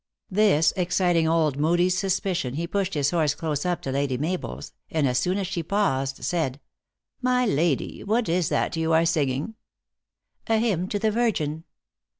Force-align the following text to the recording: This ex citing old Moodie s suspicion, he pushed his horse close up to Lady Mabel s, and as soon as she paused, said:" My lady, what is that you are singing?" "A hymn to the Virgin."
This 0.31 0.73
ex 0.75 0.95
citing 0.95 1.27
old 1.27 1.59
Moodie 1.59 1.85
s 1.85 1.93
suspicion, 1.93 2.55
he 2.55 2.65
pushed 2.65 2.95
his 2.95 3.11
horse 3.11 3.35
close 3.35 3.67
up 3.67 3.83
to 3.83 3.91
Lady 3.91 4.17
Mabel 4.17 4.57
s, 4.57 4.73
and 4.89 5.07
as 5.07 5.19
soon 5.19 5.37
as 5.37 5.45
she 5.45 5.61
paused, 5.61 6.23
said:" 6.23 6.59
My 7.21 7.45
lady, 7.45 8.03
what 8.03 8.27
is 8.27 8.49
that 8.49 8.75
you 8.75 8.93
are 8.93 9.05
singing?" 9.05 9.53
"A 10.47 10.57
hymn 10.57 10.87
to 10.87 10.97
the 10.97 11.11
Virgin." 11.11 11.65